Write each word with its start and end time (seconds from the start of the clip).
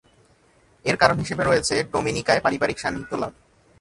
এর 0.85 0.95
কারণ 1.01 1.17
হিসেবে 1.19 1.43
রয়েছে 1.43 1.75
ডোমিনিকায় 1.91 2.43
পারিবারিক 2.45 2.77
সান্নিধ্য 2.79 3.11
লাভ। 3.15 3.31